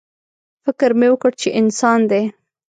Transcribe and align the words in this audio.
_فکر 0.65 0.91
مې 0.99 1.07
وکړ 1.11 1.31
چې 1.41 1.49
انسان 1.59 1.99
دی. 2.11 2.21